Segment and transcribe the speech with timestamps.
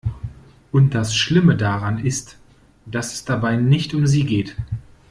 [0.71, 2.39] Und das Schlimme daran ist,
[2.87, 4.55] dass es dabei nicht um sie geht.